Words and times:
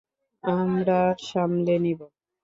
আমরা 0.43 0.99
সামলে 1.21 1.75
নিবো। 1.79 2.05